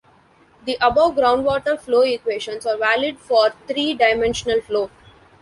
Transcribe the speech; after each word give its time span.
The 0.65 0.79
above 0.81 1.15
groundwater 1.15 1.79
flow 1.79 2.01
equations 2.01 2.65
are 2.65 2.75
valid 2.75 3.19
for 3.19 3.51
three 3.67 3.93
dimensional 3.93 4.59
flow. 4.59 4.89